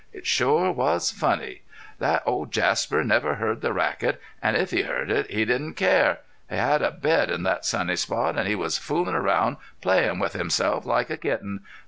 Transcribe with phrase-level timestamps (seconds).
[0.11, 1.61] It shore was funny.
[1.99, 6.21] Thet old Jasper never heard the racket, an' if he heard it he didn't care.
[6.49, 10.33] He had a bed in thet sunny spot an' he was foolin' around, playin' with
[10.33, 11.61] himself like a kitten.